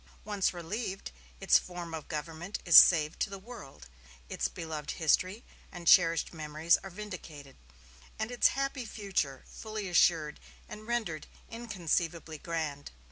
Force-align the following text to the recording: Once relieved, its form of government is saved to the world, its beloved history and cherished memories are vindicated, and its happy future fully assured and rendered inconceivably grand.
Once 0.25 0.51
relieved, 0.51 1.11
its 1.39 1.59
form 1.59 1.93
of 1.93 2.07
government 2.07 2.57
is 2.65 2.75
saved 2.75 3.19
to 3.19 3.29
the 3.29 3.37
world, 3.37 3.85
its 4.29 4.47
beloved 4.47 4.89
history 4.97 5.43
and 5.71 5.85
cherished 5.87 6.33
memories 6.33 6.75
are 6.77 6.89
vindicated, 6.89 7.55
and 8.17 8.31
its 8.31 8.47
happy 8.57 8.83
future 8.83 9.43
fully 9.47 9.87
assured 9.87 10.39
and 10.67 10.87
rendered 10.87 11.27
inconceivably 11.49 12.39
grand. 12.39 12.89